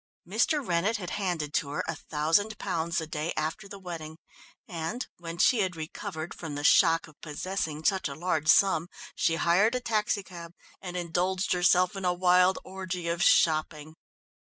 Mr. 0.27 0.67
Rennett 0.67 0.97
had 0.97 1.11
handed 1.11 1.53
to 1.53 1.69
her 1.69 1.83
a 1.87 1.93
thousand 1.95 2.57
pounds 2.57 2.97
the 2.97 3.05
day 3.05 3.31
after 3.37 3.67
the 3.67 3.77
wedding, 3.77 4.17
and 4.67 5.05
when 5.17 5.37
she 5.37 5.59
had 5.59 5.75
recovered 5.75 6.33
from 6.33 6.55
the 6.55 6.63
shock 6.63 7.07
of 7.07 7.21
possessing 7.21 7.83
such 7.85 8.07
a 8.07 8.15
large 8.15 8.47
sum, 8.47 8.87
she 9.13 9.35
hired 9.35 9.75
a 9.75 9.79
taxicab 9.79 10.55
and 10.81 10.97
indulged 10.97 11.53
herself 11.53 11.95
in 11.95 12.03
a 12.03 12.15
wild 12.15 12.57
orgy 12.63 13.07
of 13.07 13.21
shopping. 13.21 13.95